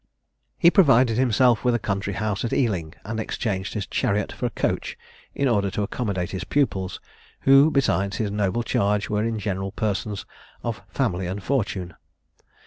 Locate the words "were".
9.11-9.23